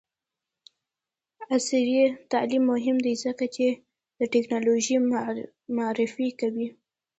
عصري 1.55 1.97
تعلیم 2.31 2.63
مهم 2.73 2.97
دی 3.05 3.13
ځکه 3.23 3.45
چې 3.55 3.65
د 3.75 3.77
نانوټیکنالوژي 3.79 4.97
معرفي 5.75 6.27
کوي. 6.39 6.67